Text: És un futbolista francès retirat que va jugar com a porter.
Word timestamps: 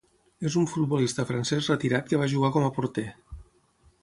És 0.49 0.55
un 0.61 0.65
futbolista 0.71 1.25
francès 1.33 1.69
retirat 1.75 2.09
que 2.09 2.23
va 2.23 2.31
jugar 2.35 2.53
com 2.57 2.69
a 2.71 2.73
porter. 2.79 3.09